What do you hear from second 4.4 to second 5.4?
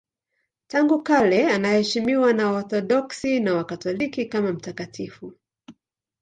mtakatifu.